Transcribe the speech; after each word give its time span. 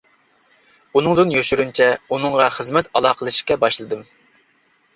ئۇنىڭدىن 0.95 1.33
يوشۇرۇنچە 1.35 1.91
ئۇنىڭغا 2.17 2.49
خىزمەت 2.57 2.91
ئالاقىلىشىشكە 2.97 3.61
باشلىدىم. 3.67 4.05